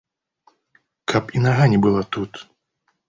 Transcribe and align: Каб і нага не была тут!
Каб 1.13 1.23
і 1.35 1.43
нага 1.45 1.63
не 1.75 1.79
была 1.85 2.01
тут! 2.19 2.31